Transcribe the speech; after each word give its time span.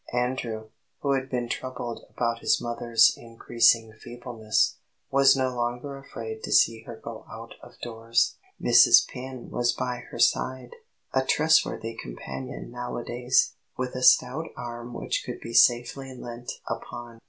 Andrew, 0.15 0.69
who 1.01 1.11
had 1.11 1.29
been 1.29 1.47
troubled 1.47 2.05
about 2.09 2.39
his 2.39 2.59
mother's 2.59 3.13
increasing 3.15 3.93
feebleness, 3.93 4.77
was 5.11 5.35
no 5.35 5.53
longer 5.55 5.95
afraid 5.95 6.41
to 6.41 6.51
see 6.51 6.81
her 6.87 6.95
go 6.95 7.23
out 7.31 7.53
of 7.61 7.77
doors. 7.81 8.35
Mrs. 8.59 9.07
Penn 9.07 9.51
was 9.51 9.73
by 9.73 9.97
her 10.09 10.17
side, 10.17 10.71
a 11.13 11.23
trustworthy 11.23 11.93
companion 11.95 12.71
nowadays, 12.71 13.53
with 13.77 13.93
a 13.93 14.01
stout 14.01 14.47
arm 14.57 14.95
which 14.95 15.21
could 15.23 15.39
be 15.39 15.53
safely 15.53 16.15
leant 16.15 16.53
upon. 16.67 17.19